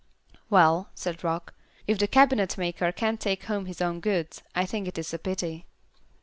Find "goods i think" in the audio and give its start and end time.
3.99-4.87